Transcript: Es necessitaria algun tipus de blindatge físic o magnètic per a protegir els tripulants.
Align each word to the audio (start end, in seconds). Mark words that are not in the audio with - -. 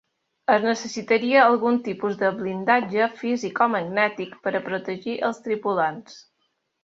Es 0.51 0.63
necessitaria 0.67 1.43
algun 1.49 1.75
tipus 1.87 2.15
de 2.21 2.31
blindatge 2.39 3.09
físic 3.19 3.61
o 3.67 3.69
magnètic 3.75 4.33
per 4.47 4.53
a 4.57 4.63
protegir 4.71 5.15
els 5.31 5.43
tripulants. 5.49 6.17